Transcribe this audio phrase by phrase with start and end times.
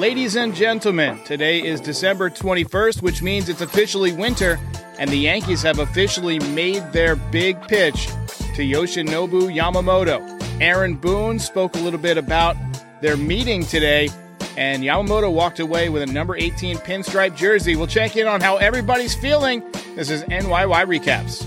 [0.00, 4.58] Ladies and gentlemen, today is December 21st, which means it's officially winter,
[4.98, 8.06] and the Yankees have officially made their big pitch
[8.54, 10.22] to Yoshinobu Yamamoto.
[10.58, 12.56] Aaron Boone spoke a little bit about
[13.02, 14.08] their meeting today,
[14.56, 17.76] and Yamamoto walked away with a number 18 pinstripe jersey.
[17.76, 19.62] We'll check in on how everybody's feeling.
[19.96, 21.46] This is NYY Recaps.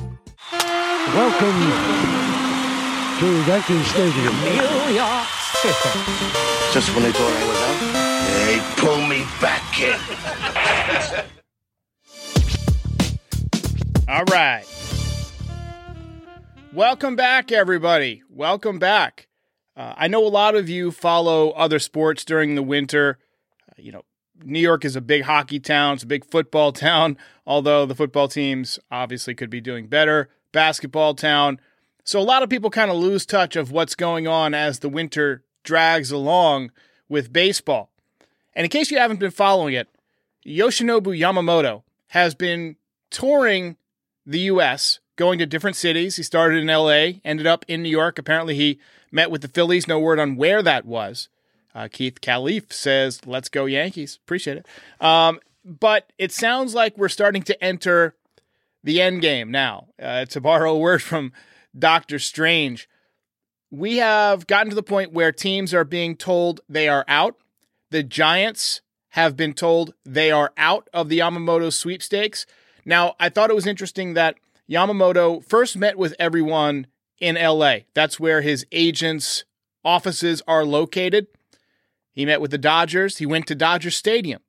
[1.15, 1.57] Welcome
[3.17, 4.35] to Yankee Stadium.
[4.43, 5.89] New York City.
[6.71, 8.02] Just when they thought I was out,
[8.45, 9.97] they pull me back in.
[14.09, 14.65] All right.
[16.73, 18.21] Welcome back, everybody.
[18.29, 19.27] Welcome back.
[19.77, 23.17] Uh, I know a lot of you follow other sports during the winter.
[23.69, 24.03] Uh, you know,
[24.43, 28.27] New York is a big hockey town, it's a big football town, although the football
[28.27, 30.29] teams obviously could be doing better.
[30.51, 31.61] Basketball town.
[32.03, 34.89] So a lot of people kind of lose touch of what's going on as the
[34.89, 36.71] winter drags along
[37.07, 37.92] with baseball.
[38.55, 39.87] And in case you haven't been following it,
[40.45, 42.75] Yoshinobu Yamamoto has been
[43.09, 43.77] touring
[44.25, 46.15] the US, going to different cities.
[46.15, 48.19] He started in LA, ended up in New York.
[48.19, 48.79] Apparently, he
[49.11, 49.87] met with the Phillies.
[49.87, 51.29] No word on where that was.
[51.75, 54.19] Uh, Keith Calif says, Let's go, Yankees.
[54.23, 54.67] Appreciate it.
[54.99, 58.15] Um, but it sounds like we're starting to enter
[58.83, 59.87] the end game now.
[60.01, 61.31] Uh, to borrow a word from
[61.77, 62.89] Doctor Strange,
[63.71, 67.37] we have gotten to the point where teams are being told they are out.
[67.93, 72.47] The Giants have been told they are out of the Yamamoto sweepstakes.
[72.83, 74.35] Now, I thought it was interesting that
[74.67, 76.87] Yamamoto first met with everyone
[77.19, 77.81] in LA.
[77.93, 79.45] That's where his agents'
[79.85, 81.27] offices are located.
[82.11, 83.19] He met with the Dodgers.
[83.19, 84.41] He went to Dodger Stadium.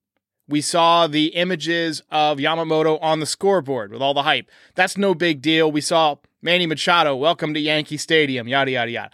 [0.49, 4.51] We saw the images of Yamamoto on the scoreboard with all the hype.
[4.75, 5.71] That's no big deal.
[5.71, 9.11] We saw Manny Machado, welcome to Yankee Stadium, yada, yada, yada.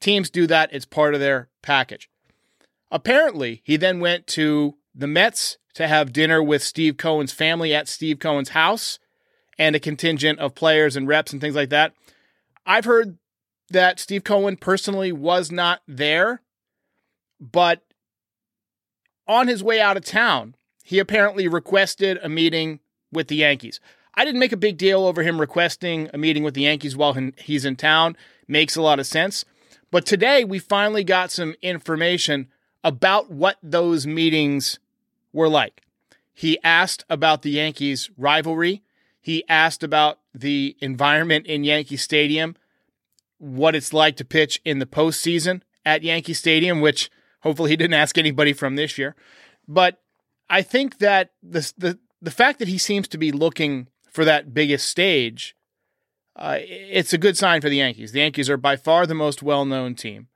[0.00, 2.08] Teams do that, it's part of their package.
[2.90, 7.88] Apparently, he then went to the Mets to have dinner with Steve Cohen's family at
[7.88, 8.98] Steve Cohen's house
[9.58, 11.92] and a contingent of players and reps and things like that.
[12.64, 13.18] I've heard
[13.70, 16.42] that Steve Cohen personally was not there,
[17.40, 17.82] but
[19.26, 20.54] on his way out of town,
[20.84, 22.80] he apparently requested a meeting
[23.12, 23.80] with the Yankees.
[24.14, 27.14] I didn't make a big deal over him requesting a meeting with the Yankees while
[27.36, 28.16] he's in town.
[28.48, 29.44] Makes a lot of sense.
[29.90, 32.48] But today we finally got some information
[32.86, 34.78] about what those meetings
[35.32, 35.82] were like.
[36.32, 38.84] He asked about the Yankees' rivalry.
[39.20, 42.54] He asked about the environment in Yankee Stadium,
[43.38, 47.10] what it's like to pitch in the postseason at Yankee Stadium, which
[47.40, 49.16] hopefully he didn't ask anybody from this year.
[49.66, 50.00] But
[50.48, 54.54] I think that the the the fact that he seems to be looking for that
[54.54, 55.56] biggest stage,
[56.36, 58.12] uh, it's a good sign for the Yankees.
[58.12, 60.28] The Yankees are by far the most well known team.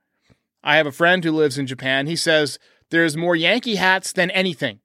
[0.63, 2.07] I have a friend who lives in Japan.
[2.07, 4.79] He says there's more Yankee hats than anything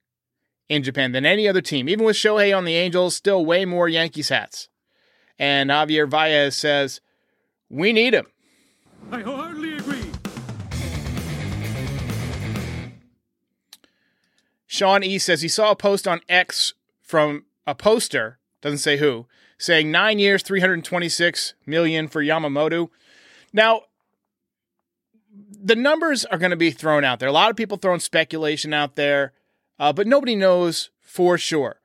[0.69, 1.89] in Japan than any other team.
[1.89, 4.69] Even with Shohei on the Angels, still way more Yankees hats.
[5.39, 7.01] And Javier Baez says,
[7.69, 8.27] We need him.
[9.13, 10.03] I hardly agree.
[14.67, 19.27] Sean E says he saw a post on X from a poster, doesn't say who,
[19.59, 22.91] saying nine years, 326 million for Yamamoto.
[23.53, 23.83] Now,
[25.67, 27.29] the numbers are going to be thrown out there.
[27.29, 29.33] A lot of people throwing speculation out there,
[29.79, 31.81] uh, but nobody knows for sure.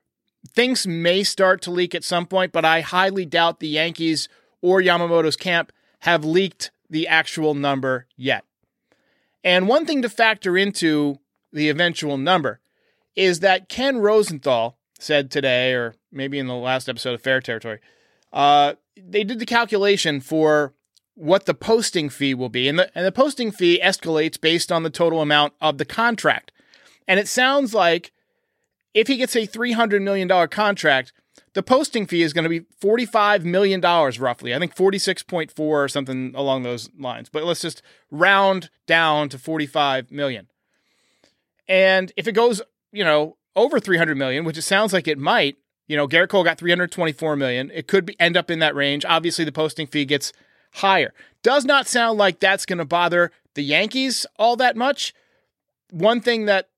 [0.54, 4.28] Things may start to leak at some point, but I highly doubt the Yankees
[4.62, 8.46] or Yamamoto's camp have leaked the actual number yet.
[9.44, 11.20] And one thing to factor into
[11.52, 12.60] the eventual number
[13.16, 17.80] is that Ken Rosenthal said today, or maybe in the last episode of Fair Territory,
[18.32, 20.74] uh, they did the calculation for
[21.22, 22.68] what the posting fee will be.
[22.68, 26.52] And the, and the posting fee escalates based on the total amount of the contract.
[27.08, 28.12] And it sounds like
[28.94, 31.14] if he gets a $300 million contract,
[31.54, 34.56] the posting fee is going to be $45 million roughly.
[34.56, 37.30] I think 46.4 or something along those lines.
[37.30, 40.48] But let's just round down to 45 million.
[41.68, 45.58] And if it goes you know, over 300 million, which it sounds like it might.
[45.88, 47.72] You know, Gerrit Cole got 324 million.
[47.74, 49.04] It could be, end up in that range.
[49.06, 50.32] Obviously, the posting fee gets
[50.72, 51.14] higher.
[51.44, 55.14] Does not sound like that's going to bother the Yankees all that much.
[55.90, 56.70] One thing that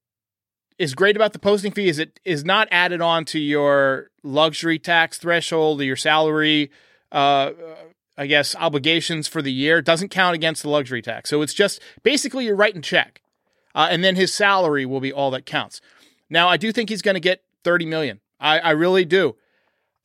[0.79, 4.79] is great about the posting fee is it is not added on to your luxury
[4.79, 6.71] tax threshold or your salary,
[7.11, 7.51] uh,
[8.17, 9.81] I guess, obligations for the year.
[9.81, 11.29] Doesn't count against the luxury tax.
[11.29, 13.21] So it's just basically you're writing check.
[13.75, 15.81] Uh, and then his salary will be all that counts.
[16.29, 18.19] Now, I do think he's going to get 30 million.
[18.39, 19.35] I, I really do.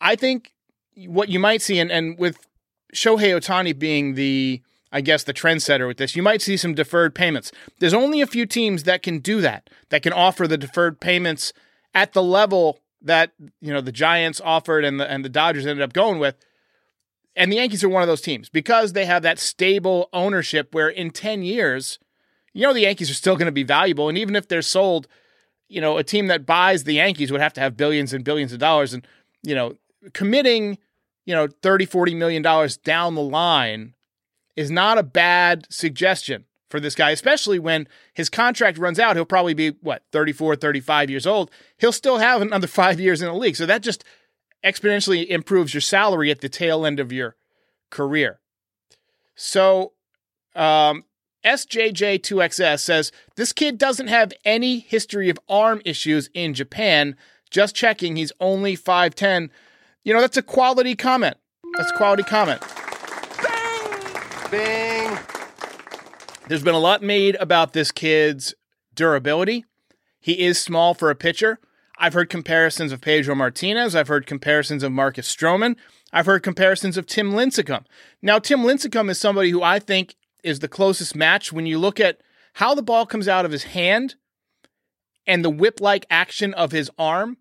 [0.01, 0.53] I think
[1.07, 2.47] what you might see, and, and with
[2.95, 6.17] Shohei Ohtani being the I guess, the trendsetter with this.
[6.17, 7.53] You might see some deferred payments.
[7.79, 11.53] There's only a few teams that can do that, that can offer the deferred payments
[11.95, 15.83] at the level that you know the Giants offered and the and the Dodgers ended
[15.83, 16.37] up going with.
[17.37, 20.89] And the Yankees are one of those teams because they have that stable ownership where
[20.89, 22.01] in 10 years,
[22.53, 25.07] you know the Yankees are still going to be valuable and even if they're sold,
[25.69, 28.53] you know, a team that buys the Yankees would have to have billions and billions
[28.53, 29.07] of dollars and
[29.45, 29.77] you know,
[30.15, 30.79] committing,
[31.29, 33.93] you know, 30 40 million dollars down the line
[34.57, 39.15] is not a bad suggestion for this guy, especially when his contract runs out.
[39.15, 41.51] He'll probably be, what, 34, 35 years old.
[41.77, 43.57] He'll still have another five years in the league.
[43.57, 44.05] So that just
[44.65, 47.37] exponentially improves your salary at the tail end of your
[47.91, 48.41] career.
[49.35, 49.93] So,
[50.57, 51.05] um,
[51.45, 57.17] SJJ2XS says this kid doesn't have any history of arm issues in Japan.
[57.51, 59.51] Just checking, he's only 5'10.
[60.05, 61.37] You know, that's a quality comment.
[61.77, 62.61] That's a quality comment.
[64.51, 65.19] Bing.
[66.49, 68.55] There's been a lot made about this kid's
[68.95, 69.65] durability.
[70.21, 71.59] He is small for a pitcher.
[71.99, 73.95] I've heard comparisons of Pedro Martinez.
[73.95, 75.77] I've heard comparisons of Marcus Stroman.
[76.13, 77.85] I've heard comparisons of Tim Lincecum.
[78.23, 82.01] Now, Tim Lincecum is somebody who I think is the closest match when you look
[82.01, 82.21] at
[82.55, 84.15] how the ball comes out of his hand
[85.27, 87.37] and the whip-like action of his arm.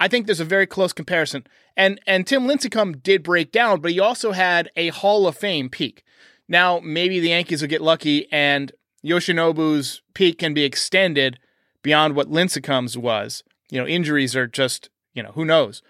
[0.00, 1.46] I think there's a very close comparison.
[1.76, 5.68] And and Tim Lincecum did break down, but he also had a Hall of Fame
[5.68, 6.02] peak.
[6.48, 8.72] Now, maybe the Yankees will get lucky and
[9.04, 11.38] Yoshinobu's peak can be extended
[11.82, 13.44] beyond what Lincecum's was.
[13.70, 15.82] You know, injuries are just, you know, who knows.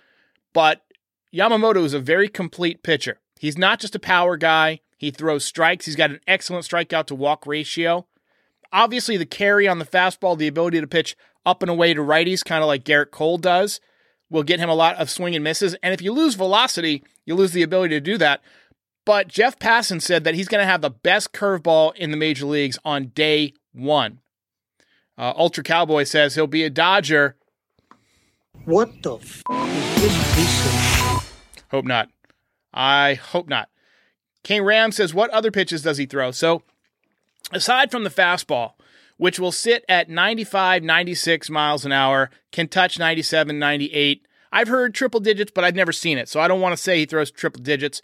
[0.53, 0.83] But
[1.33, 3.21] Yamamoto is a very complete pitcher.
[3.39, 4.81] He's not just a power guy.
[4.99, 5.87] He throws strikes.
[5.87, 8.07] He's got an excellent strikeout to walk ratio.
[8.73, 11.17] Obviously, the carry on the fastball, the ability to pitch
[11.47, 13.81] up and away to righties, kind of like Gerrit Cole does,
[14.31, 15.75] will get him a lot of swing and misses.
[15.83, 18.41] And if you lose velocity, you lose the ability to do that.
[19.05, 22.47] But Jeff Passan said that he's going to have the best curveball in the major
[22.47, 24.21] leagues on day one.
[25.19, 27.37] Uh, Ultra Cowboy says he'll be a Dodger.
[28.65, 32.09] What the f is this piece of Hope not.
[32.73, 33.69] I hope not.
[34.43, 36.31] King Ram says, what other pitches does he throw?
[36.31, 36.63] So,
[37.53, 38.73] aside from the fastball,
[39.21, 44.27] which will sit at 95, 96 miles an hour, can touch 97, 98.
[44.51, 46.27] I've heard triple digits, but I've never seen it.
[46.27, 48.01] So I don't want to say he throws triple digits,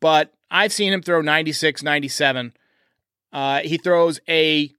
[0.00, 2.52] but I've seen him throw 96, 97.
[3.32, 4.74] Uh, he throws a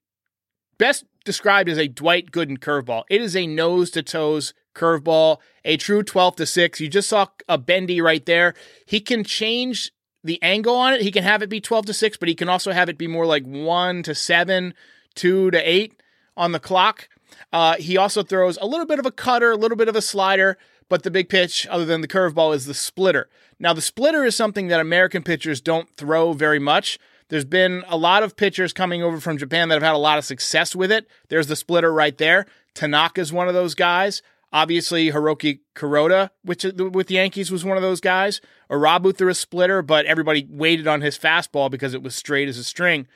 [0.77, 3.05] best described as a Dwight Gooden curveball.
[3.09, 6.79] It is a nose to toes curveball, a true 12 to 6.
[6.79, 8.53] You just saw a bendy right there.
[8.85, 9.91] He can change
[10.23, 11.01] the angle on it.
[11.01, 13.07] He can have it be 12 to 6, but he can also have it be
[13.07, 14.75] more like 1 to 7,
[15.15, 16.01] 2 to 8
[16.37, 17.09] on the clock.
[17.51, 20.01] Uh, he also throws a little bit of a cutter, a little bit of a
[20.01, 20.57] slider,
[20.89, 23.29] but the big pitch, other than the curveball, is the splitter.
[23.59, 26.99] Now, the splitter is something that American pitchers don't throw very much.
[27.29, 30.17] There's been a lot of pitchers coming over from Japan that have had a lot
[30.17, 31.07] of success with it.
[31.29, 32.45] There's the splitter right there.
[32.75, 34.21] Tanaka's one of those guys.
[34.53, 38.41] Obviously, Hiroki Kuroda, which with the Yankees was one of those guys.
[38.69, 42.57] Irabu threw a splitter, but everybody waited on his fastball because it was straight as
[42.57, 43.07] a string.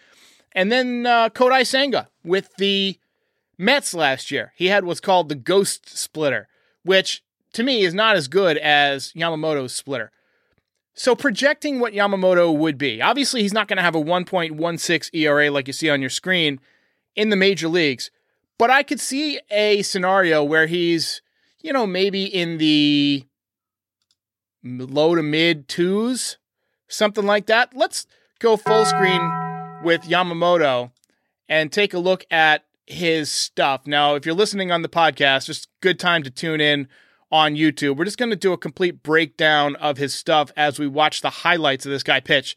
[0.56, 2.98] And then uh, Kodai Senga with the
[3.58, 4.54] Mets last year.
[4.56, 6.48] He had what's called the ghost splitter,
[6.84, 7.22] which
[7.54, 10.12] to me is not as good as Yamamoto's splitter.
[10.94, 13.02] So projecting what Yamamoto would be.
[13.02, 16.60] Obviously, he's not going to have a 1.16 ERA like you see on your screen
[17.16, 18.12] in the major leagues,
[18.58, 21.22] but I could see a scenario where he's,
[21.62, 23.26] you know, maybe in the
[24.64, 26.38] low to mid twos,
[26.88, 27.74] something like that.
[27.76, 28.08] Let's
[28.40, 29.45] go full screen
[29.84, 30.92] with Yamamoto
[31.48, 33.88] and take a look at his stuff.
[33.88, 36.88] Now, if you're listening on the podcast, just good time to tune in
[37.32, 37.98] on YouTube.
[37.98, 41.30] We're just going to do a complete breakdown of his stuff as we watch the
[41.30, 42.56] highlights of this guy pitch.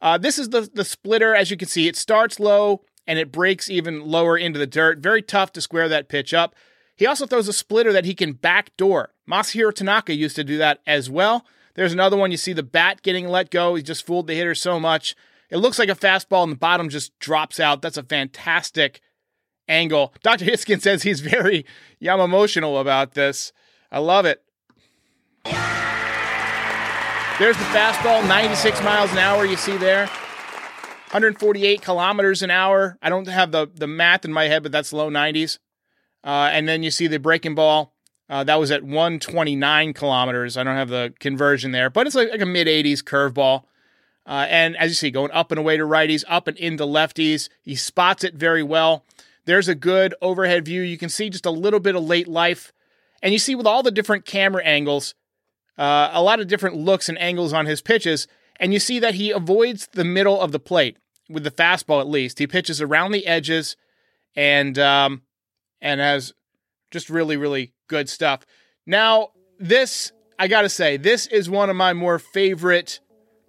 [0.00, 1.88] Uh, this is the the splitter, as you can see.
[1.88, 4.98] It starts low and it breaks even lower into the dirt.
[4.98, 6.54] Very tough to square that pitch up.
[6.96, 9.12] He also throws a splitter that he can backdoor.
[9.28, 11.46] Masahiro Tanaka used to do that as well.
[11.74, 12.30] There's another one.
[12.30, 13.74] You see the bat getting let go.
[13.74, 15.16] He just fooled the hitter so much.
[15.52, 17.82] It looks like a fastball, and the bottom just drops out.
[17.82, 19.02] That's a fantastic
[19.68, 20.14] angle.
[20.22, 20.46] Dr.
[20.46, 21.66] Hiskin says he's very
[22.00, 23.52] Yamamotional about this.
[23.90, 24.42] I love it.
[25.44, 25.58] There's
[27.58, 30.06] the fastball, 96 miles an hour, you see there.
[31.10, 32.96] 148 kilometers an hour.
[33.02, 35.58] I don't have the, the math in my head, but that's low 90s.
[36.24, 37.92] Uh, and then you see the breaking ball.
[38.30, 40.56] Uh, that was at 129 kilometers.
[40.56, 43.64] I don't have the conversion there, but it's like, like a mid 80s curveball.
[44.26, 47.48] Uh, and as you see, going up and away to righties, up and into lefties.
[47.62, 49.04] He spots it very well.
[49.44, 50.82] There's a good overhead view.
[50.82, 52.72] You can see just a little bit of late life.
[53.22, 55.14] And you see with all the different camera angles,
[55.76, 58.28] uh, a lot of different looks and angles on his pitches.
[58.60, 60.96] And you see that he avoids the middle of the plate.
[61.28, 62.38] with the fastball at least.
[62.38, 63.76] He pitches around the edges
[64.36, 65.22] and um,
[65.80, 66.32] and has
[66.90, 68.44] just really really good stuff.
[68.86, 73.00] Now, this I got to say, this is one of my more favorite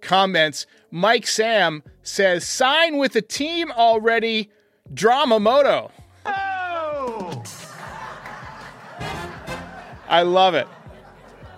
[0.03, 0.67] comments.
[0.91, 4.51] Mike Sam says, "Sign with the team already,
[4.93, 5.89] Dramamoto."
[10.07, 10.67] I love it.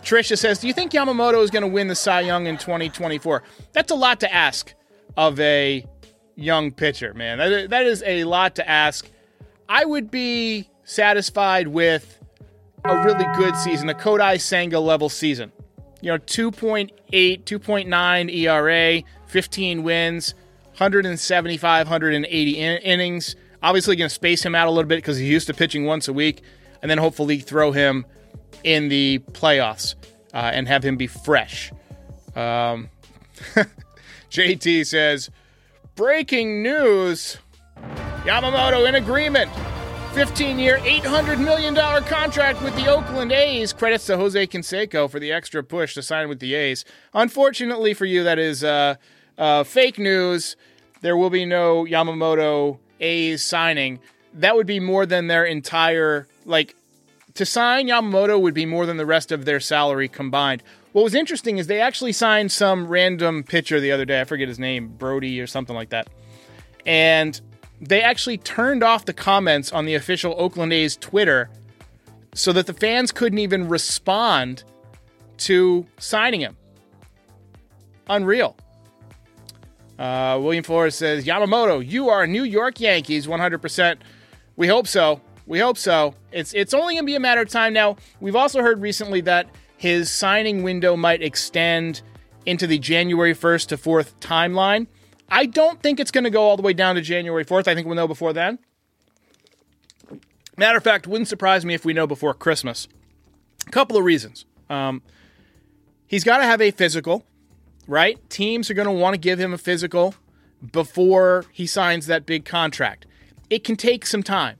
[0.03, 3.43] Trisha says, "Do you think Yamamoto is going to win the Cy Young in 2024?"
[3.73, 4.73] That's a lot to ask
[5.17, 5.85] of a
[6.35, 7.39] young pitcher, man.
[7.39, 9.09] That, that is a lot to ask.
[9.67, 12.19] I would be satisfied with
[12.85, 15.51] a really good season, a Kodai Senga level season.
[16.01, 16.91] You know, 2.8,
[17.43, 20.33] 2.9 ERA, 15 wins,
[20.71, 23.35] 175, 180 in- innings.
[23.63, 26.07] Obviously, going to space him out a little bit because he's used to pitching once
[26.07, 26.41] a week,
[26.81, 28.05] and then hopefully throw him
[28.63, 29.95] in the playoffs
[30.33, 31.71] uh, and have him be fresh.
[32.35, 32.89] Um,
[34.29, 35.29] JT says,
[35.95, 37.37] breaking news
[38.23, 39.51] Yamamoto in agreement.
[40.15, 43.73] 15 year, $800 million contract with the Oakland A's.
[43.73, 46.85] Credits to Jose Canseco for the extra push to sign with the A's.
[47.13, 48.95] Unfortunately for you, that is uh,
[49.37, 50.55] uh, fake news.
[51.01, 53.99] There will be no Yamamoto A's signing.
[54.33, 56.77] That would be more than their entire, like,
[57.33, 60.63] to sign Yamamoto would be more than the rest of their salary combined.
[60.93, 64.21] What was interesting is they actually signed some random pitcher the other day.
[64.21, 66.07] I forget his name, Brody or something like that.
[66.85, 67.41] And
[67.87, 71.49] they actually turned off the comments on the official Oakland A's Twitter
[72.33, 74.63] so that the fans couldn't even respond
[75.37, 76.57] to signing him.
[78.07, 78.55] Unreal.
[79.97, 83.97] Uh, William Flores says, Yamamoto, you are New York Yankees 100%.
[84.57, 85.21] We hope so.
[85.47, 86.15] We hope so.
[86.31, 87.97] It's it's only going to be a matter of time now.
[88.19, 92.01] We've also heard recently that his signing window might extend
[92.45, 94.87] into the January 1st to 4th timeline.
[95.29, 97.67] I don't think it's going to go all the way down to January 4th.
[97.67, 98.59] I think we'll know before then.
[100.57, 102.87] Matter of fact, wouldn't surprise me if we know before Christmas.
[103.67, 104.45] A couple of reasons.
[104.69, 105.01] Um,
[106.07, 107.25] he's got to have a physical,
[107.87, 108.17] right?
[108.29, 110.15] Teams are going to want to give him a physical
[110.71, 113.05] before he signs that big contract.
[113.49, 114.57] It can take some time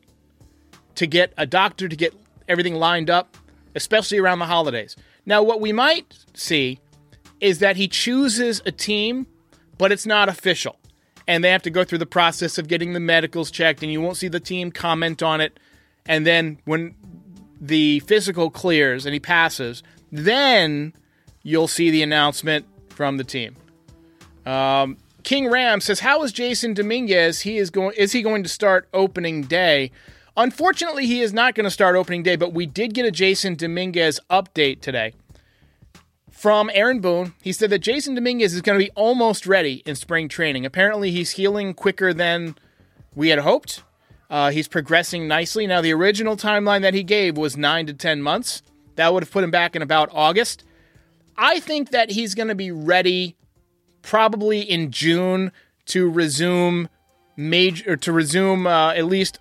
[0.95, 2.13] to get a doctor to get
[2.47, 3.37] everything lined up,
[3.73, 4.95] especially around the holidays.
[5.25, 6.79] Now, what we might see
[7.39, 9.27] is that he chooses a team,
[9.77, 10.77] but it's not official.
[11.27, 13.99] And they have to go through the process of getting the medicals checked, and you
[13.99, 15.59] won't see the team comment on it.
[16.05, 16.95] And then when
[17.59, 20.93] the physical clears and he passes, then
[21.41, 23.55] you'll see the announcement from the team.
[24.45, 27.41] Um, King Ram says, "How is Jasson Dominguez?
[27.41, 27.95] He is going.
[27.97, 29.91] Is he going to start opening day?
[30.37, 32.35] Unfortunately, he is not going to start opening day.
[32.35, 35.13] But we did get a Jasson Dominguez update today
[36.45, 37.33] from Aaron Boone.
[37.41, 40.63] He said that Jasson Dominguez is going to be almost ready in spring training.
[40.63, 42.55] Apparently, he's healing quicker than
[43.15, 43.81] we had hoped.
[44.29, 45.65] Uh, he's progressing nicely.
[45.65, 48.61] Now, the original timeline that he gave was nine to 10 months.
[48.93, 50.63] That would have put him back in about August.
[51.35, 53.35] I think that he's going to be ready
[54.03, 55.51] probably in June
[55.85, 56.89] to resume
[57.35, 59.39] major, to resume uh, at least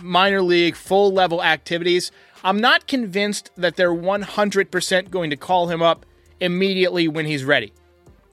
[0.00, 2.10] minor league full level activities.
[2.42, 6.06] I'm not convinced that they're 100% going to call him up
[6.42, 7.72] immediately when he's ready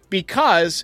[0.10, 0.84] because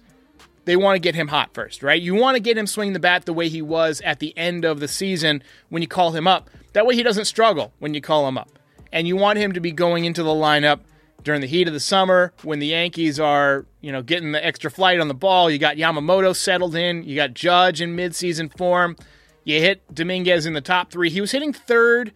[0.65, 2.01] they want to get him hot first, right?
[2.01, 4.65] You want to get him swinging the bat the way he was at the end
[4.65, 6.49] of the season when you call him up.
[6.73, 8.49] That way he doesn't struggle when you call him up.
[8.91, 10.81] And you want him to be going into the lineup
[11.23, 14.69] during the heat of the summer when the Yankees are, you know, getting the extra
[14.69, 15.49] flight on the ball.
[15.49, 18.95] You got Yamamoto settled in, you got Judge in midseason form.
[19.43, 21.09] You hit Dominguez in the top three.
[21.09, 22.13] He was hitting third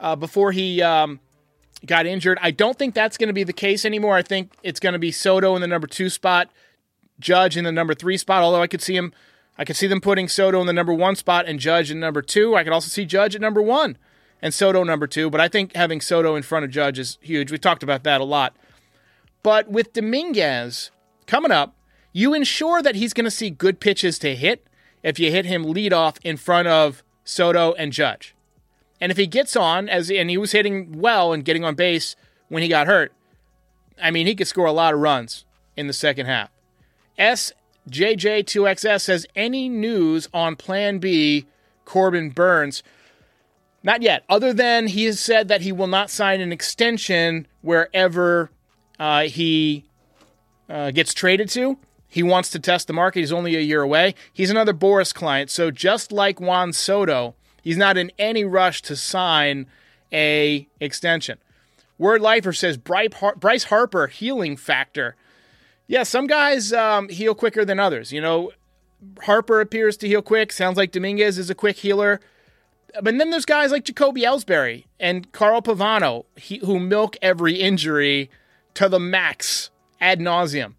[0.00, 1.20] uh, before he um,
[1.86, 2.38] got injured.
[2.40, 4.16] I don't think that's going to be the case anymore.
[4.16, 6.50] I think it's going to be Soto in the number two spot,
[7.20, 8.42] Judge in the number three spot.
[8.42, 9.12] Although I could see him,
[9.56, 12.22] I could see them putting Soto in the number one spot and Judge in number
[12.22, 12.54] two.
[12.56, 13.96] I could also see Judge at number one
[14.40, 15.30] and Soto number two.
[15.30, 17.50] But I think having Soto in front of Judge is huge.
[17.50, 18.56] We talked about that a lot.
[19.42, 20.90] But with Dominguez
[21.26, 21.74] coming up,
[22.12, 24.66] you ensure that he's going to see good pitches to hit
[25.02, 28.34] if you hit him lead off in front of Soto and Judge.
[29.00, 32.16] And if he gets on as and he was hitting well and getting on base
[32.48, 33.12] when he got hurt,
[34.02, 35.44] I mean he could score a lot of runs
[35.76, 36.50] in the second half.
[37.18, 41.46] SJJ2XS says any news on Plan B
[41.84, 42.82] Corbin Burnes?
[43.82, 44.24] Not yet.
[44.28, 48.50] Other than he has said that he will not sign an extension wherever
[48.98, 49.84] uh, he
[50.68, 51.78] uh, gets traded to.
[52.08, 53.20] He wants to test the market.
[53.20, 54.14] He's only a year away.
[54.32, 55.50] He's another Boras client.
[55.50, 57.34] So just like Juan Soto,
[57.68, 59.66] he's not in any rush to sign
[60.10, 61.36] a extension.
[61.98, 65.16] Word Lifer says Bryce Harper healing factor.
[65.86, 68.10] Yeah, some guys um, heal quicker than others.
[68.10, 68.52] You know,
[69.20, 70.50] Harper appears to heal quick.
[70.50, 72.20] Sounds like Dominguez is a quick healer.
[73.02, 78.30] But then there's guys like Jacoby Ellsbury and Carl Pavano he, who milk every injury
[78.72, 79.68] to the max
[80.00, 80.72] ad nauseum.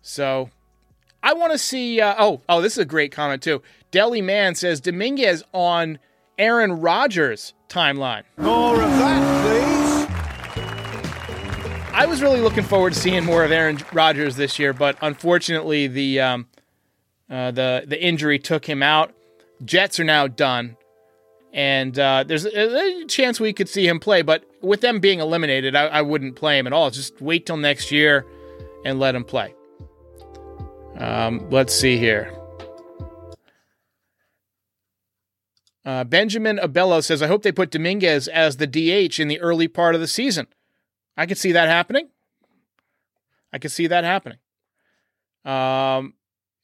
[0.00, 0.50] So
[1.30, 2.00] I want to see.
[2.00, 3.62] Uh, oh, oh, this is a great comment too.
[3.92, 6.00] Deli Man says Dominguez on
[6.36, 8.24] Aaron Rodgers timeline.
[8.36, 10.08] More of that, please.
[11.94, 15.86] I was really looking forward to seeing more of Aaron Rodgers this year, but unfortunately,
[15.86, 16.48] the um,
[17.30, 19.14] uh, the the injury took him out.
[19.64, 20.76] Jets are now done,
[21.52, 24.22] and uh, there's a, a, chance we could see him play.
[24.22, 26.90] But with them being eliminated, I, I, wouldn't play him at all.
[26.90, 28.26] Just wait till next year
[28.84, 29.54] and let him play.
[31.00, 32.30] Um, let's see here.
[35.82, 39.66] Uh, Benjamin Abello says, "I hope they put Dominguez as the DH in the early
[39.66, 40.46] part of the season."
[41.16, 42.10] I could see that happening.
[43.50, 44.38] I could see that happening.
[45.44, 46.14] Um,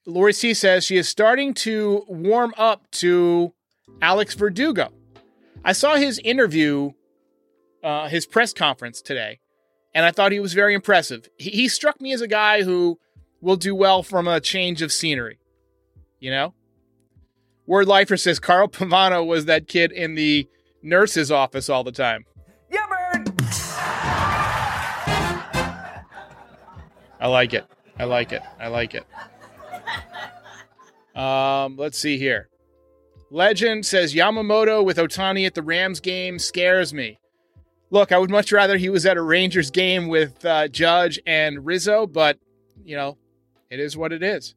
[0.04, 3.54] Lori C says she is starting to warm up to
[4.02, 4.92] Alex Verdugo.
[5.64, 6.92] I saw his interview,
[7.82, 9.40] uh, his press conference today,
[9.94, 11.28] and I thought he was very impressive.
[11.38, 13.00] He, he struck me as a guy who
[13.40, 15.38] will do well from a change of scenery.
[16.18, 16.54] You know?
[17.66, 20.48] Word Lifer says Carl Pavano was that kid in the
[20.82, 22.24] nurse's office all the time.
[22.70, 23.32] Yeah, bird.
[27.18, 27.66] I like it.
[27.98, 28.42] I like it.
[28.60, 29.04] I like it.
[31.18, 32.48] Um, let's see here.
[33.30, 37.18] Legend says Yamamoto with Ohtani at the Rams game scares me.
[37.90, 41.64] Look, I would much rather he was at a Rangers game with uh, Judge and
[41.64, 42.38] Rizzo, but
[42.84, 43.16] you know,
[43.70, 44.54] it is what it is.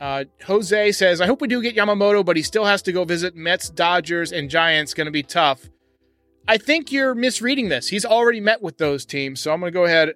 [0.00, 3.04] Uh, Jose says, I hope we do get Yamamoto, but he still has to go
[3.04, 4.92] visit Mets, Dodgers, and Giants.
[4.92, 5.70] Going to be tough.
[6.46, 7.88] I think you're misreading this.
[7.88, 10.14] He's already met with those teams, so I'm going to go ahead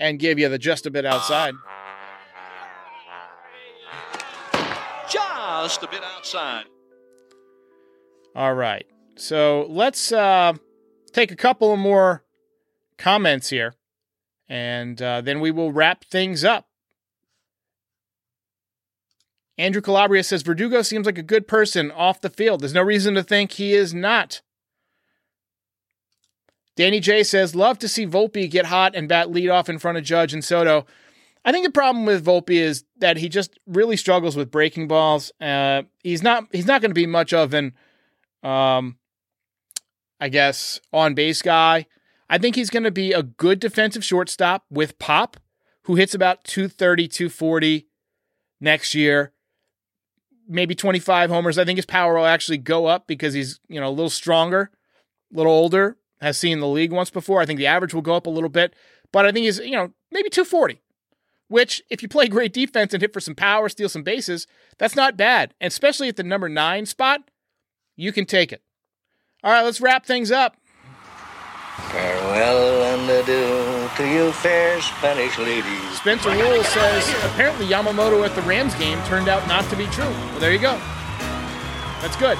[0.00, 1.54] and give you the just a bit outside.
[5.08, 6.64] Just a bit outside.
[8.34, 8.86] All right.
[9.16, 10.54] So let's uh,
[11.12, 12.24] take a couple of more
[12.96, 13.74] comments here,
[14.50, 16.66] and uh, then we will wrap things up.
[19.56, 22.60] Andrew Calabria says Verdugo seems like a good person off the field.
[22.60, 24.42] There's no reason to think he is not.
[26.76, 29.98] Danny J says, Love to see Volpe get hot and bat lead off in front
[29.98, 30.86] of Judge and Soto.
[31.44, 35.30] I think the problem with Volpe is that he just really struggles with breaking balls.
[35.40, 37.74] Uh, he's not he's not going to be much of an,
[38.42, 38.96] um,
[40.18, 41.86] I guess, on base guy.
[42.30, 45.36] I think he's going to be a good defensive shortstop with Pop,
[45.82, 47.88] who hits about 230, 240
[48.60, 49.32] next year.
[50.48, 51.58] Maybe 25 homers.
[51.58, 54.70] I think his power will actually go up because he's, you know, a little stronger,
[55.32, 57.40] a little older, has seen the league once before.
[57.40, 58.74] I think the average will go up a little bit,
[59.12, 60.80] but I think he's, you know, maybe 240,
[61.48, 64.46] which if you play great defense and hit for some power, steal some bases,
[64.78, 65.52] that's not bad.
[65.60, 67.28] And especially at the number nine spot,
[67.96, 68.62] you can take it.
[69.42, 70.56] All right, let's wrap things up.
[71.88, 75.96] Farewell and adieu to you fair Spanish ladies.
[75.98, 80.04] Spencer Wool says apparently Yamamoto at the Rams game turned out not to be true.
[80.04, 80.78] Well, there you go.
[82.00, 82.38] That's good.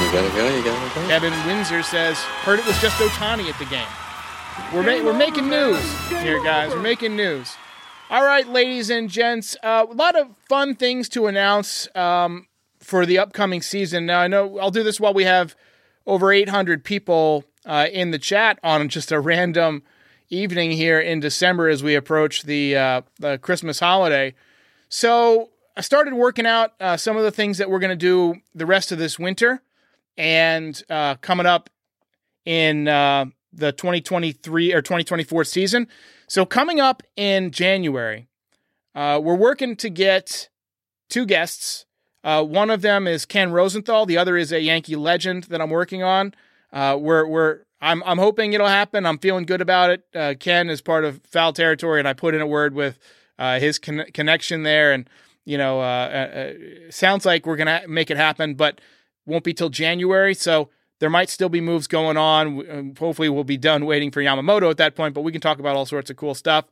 [0.00, 1.06] You gotta go, you gotta go.
[1.08, 3.86] Kevin Windsor says, heard it was just Ohtani at the game.
[4.74, 6.70] We're, ma- we're making news here, guys.
[6.72, 7.54] We're making news.
[8.10, 12.46] All right, ladies and gents, uh, a lot of fun things to announce um,
[12.80, 14.06] for the upcoming season.
[14.06, 15.54] Now, I know I'll do this while we have
[16.06, 19.82] over 800 people uh, in the chat on just a random
[20.30, 24.34] evening here in December as we approach the, uh, the Christmas holiday.
[24.88, 28.36] So I started working out uh, some of the things that we're going to do
[28.54, 29.62] the rest of this winter
[30.16, 31.70] and uh, coming up
[32.44, 35.88] in uh, the 2023 or 2024 season.
[36.28, 38.28] So, coming up in January,
[38.94, 40.48] uh, we're working to get
[41.08, 41.86] two guests.
[42.22, 44.06] Uh, one of them is Ken Rosenthal.
[44.06, 46.34] The other is a Yankee legend that I'm working on.
[46.72, 49.06] Uh, we're we're I'm I'm hoping it'll happen.
[49.06, 50.04] I'm feeling good about it.
[50.14, 52.98] Uh, Ken is part of Foul Territory, and I put in a word with
[53.38, 55.08] uh, his con- connection there, and
[55.44, 56.52] you know, uh,
[56.90, 58.54] sounds like we're gonna make it happen.
[58.54, 58.80] But
[59.26, 62.70] won't be till January, so there might still be moves going on.
[62.70, 65.58] Um, hopefully, we'll be done waiting for Yamamoto at that point, but we can talk
[65.58, 66.66] about all sorts of cool stuff.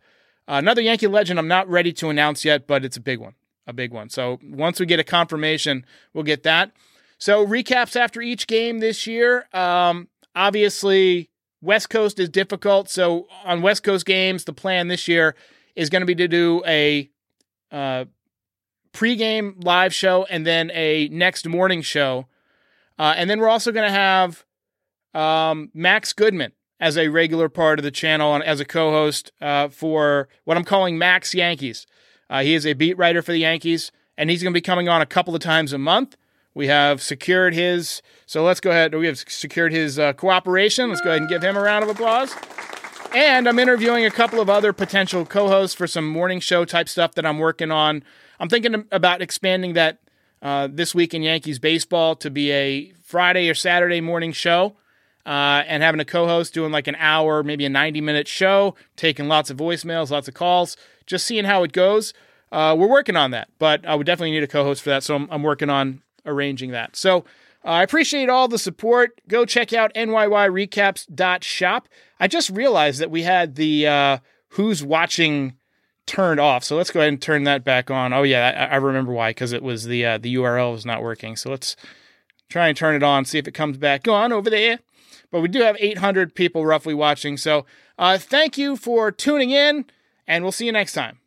[0.47, 3.35] Uh, another Yankee legend I'm not ready to announce yet, but it's a big one,
[3.69, 4.09] a big one.
[4.09, 6.73] So once we get a confirmation, we'll get that.
[7.19, 9.47] So recaps after each game this year.
[9.53, 11.31] Um, obviously,
[11.63, 12.91] West Coast is difficult.
[12.91, 15.37] So on West Coast games, the plan this year
[15.77, 17.09] is going to be to do a
[17.71, 18.07] uh,
[18.93, 22.27] pregame live show and then a next morning show
[22.99, 24.45] uh, and then we're also going to have
[25.15, 29.69] um, Max Goodman as a regular part of the channel and as a co-host uh,
[29.69, 31.87] for what I'm calling Max Yankees.
[32.31, 34.89] Uh, he is a beat writer for the Yankees, and he's going to be coming
[34.89, 36.17] on a couple of times a month.
[36.55, 38.95] We have secured his, so let's go ahead.
[38.95, 40.89] We have secured his uh, cooperation.
[40.89, 42.35] Let's go ahead and give him a round of applause.
[43.15, 46.89] And I'm interviewing a couple of other potential co hosts for some morning show type
[46.89, 48.03] stuff that I'm working on.
[48.41, 49.99] I'm thinking about expanding that
[50.43, 54.77] uh, this week in Yankees baseball to be a Friday or Saturday morning show.
[55.29, 59.29] Uh, and having a co-host doing like an hour, maybe a 90 minute show, taking
[59.29, 62.15] lots of voicemails, lots of calls, just seeing how it goes.
[62.51, 65.03] Uh, we're working on that, but I would definitely need a co-host for that.
[65.03, 66.97] So I'm, I'm working on arranging that.
[66.97, 67.27] So
[67.63, 69.21] uh, I appreciate all the support.
[69.29, 71.89] Go check out NYYRecaps.shop.
[72.19, 74.19] I just realized that we had the uh,
[74.53, 75.59] who's watching
[76.07, 76.65] turned off.
[76.65, 78.15] So let's go ahead and turn that back on.
[78.15, 81.03] Oh yeah, I, I remember why because it was the uh, the URL was not
[81.03, 81.37] working.
[81.37, 81.77] So let's
[82.49, 84.79] try and turn it on, see if it comes back Go on over there.
[85.31, 87.37] But we do have 800 people roughly watching.
[87.37, 87.67] So
[87.99, 89.87] uh, thank you for tuning in,
[90.27, 91.19] and we'll see you next time.